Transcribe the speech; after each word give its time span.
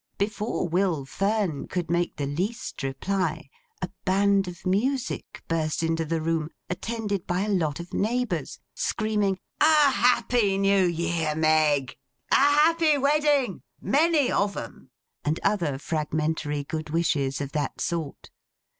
Before 0.17 0.67
Will 0.67 1.05
Fern 1.05 1.67
could 1.67 1.91
make 1.91 2.15
the 2.15 2.25
least 2.25 2.81
reply, 2.81 3.51
a 3.83 3.89
band 4.03 4.47
of 4.47 4.65
music 4.65 5.43
burst 5.47 5.83
into 5.83 6.05
the 6.05 6.19
room, 6.19 6.49
attended 6.71 7.27
by 7.27 7.41
a 7.41 7.49
lot 7.53 7.79
of 7.79 7.93
neighbours, 7.93 8.57
screaming 8.73 9.37
'A 9.61 9.65
Happy 9.91 10.57
New 10.57 10.85
Year, 10.87 11.35
Meg!' 11.35 11.97
'A 12.31 12.33
Happy 12.35 12.97
Wedding!' 12.97 13.61
'Many 13.79 14.31
of 14.31 14.57
'em!' 14.57 14.89
and 15.23 15.39
other 15.43 15.77
fragmentary 15.77 16.63
good 16.63 16.89
wishes 16.89 17.39
of 17.39 17.51
that 17.51 17.79
sort. 17.79 18.31